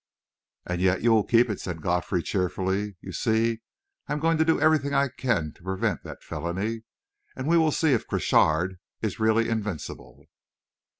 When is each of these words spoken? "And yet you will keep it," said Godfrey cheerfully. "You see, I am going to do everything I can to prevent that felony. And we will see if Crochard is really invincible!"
"And 0.65 0.81
yet 0.81 1.03
you 1.03 1.11
will 1.11 1.23
keep 1.23 1.47
it," 1.47 1.59
said 1.61 1.79
Godfrey 1.83 2.23
cheerfully. 2.23 2.95
"You 3.01 3.11
see, 3.11 3.61
I 4.07 4.13
am 4.13 4.19
going 4.19 4.39
to 4.39 4.43
do 4.43 4.59
everything 4.59 4.95
I 4.95 5.09
can 5.09 5.51
to 5.53 5.61
prevent 5.61 6.01
that 6.01 6.23
felony. 6.23 6.85
And 7.35 7.47
we 7.47 7.57
will 7.59 7.69
see 7.71 7.93
if 7.93 8.07
Crochard 8.07 8.79
is 9.03 9.19
really 9.19 9.47
invincible!" 9.47 10.25